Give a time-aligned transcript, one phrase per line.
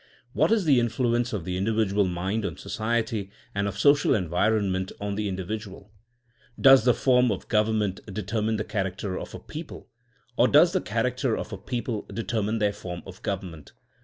[0.33, 5.13] What is the influence of the individual mind on society and of social environment on
[5.13, 5.91] the in dividual?
[6.59, 9.89] Does the form of government determine the character of a people,
[10.35, 13.73] or does the character of a people determine their form of government?